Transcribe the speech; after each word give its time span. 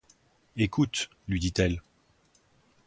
Écoute, 0.57 1.11
lui 1.27 1.37
dit-elle 1.39 1.79